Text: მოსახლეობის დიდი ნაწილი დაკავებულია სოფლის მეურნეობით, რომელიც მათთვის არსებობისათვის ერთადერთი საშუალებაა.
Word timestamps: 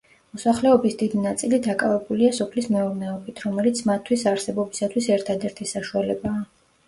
მოსახლეობის 0.35 0.95
დიდი 1.01 1.19
ნაწილი 1.25 1.59
დაკავებულია 1.67 2.31
სოფლის 2.37 2.69
მეურნეობით, 2.75 3.43
რომელიც 3.49 3.83
მათთვის 3.91 4.25
არსებობისათვის 4.33 5.11
ერთადერთი 5.17 5.69
საშუალებაა. 5.73 6.43